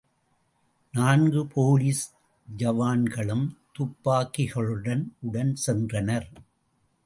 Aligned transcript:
நான்கு 0.93 1.47
போலீஸ் 1.47 2.01
ஜவான்களும் 2.57 3.45
துப்பாக்கிகளுடன் 3.79 5.03
உடன் 5.19 5.55
சென்றனர். 5.67 6.27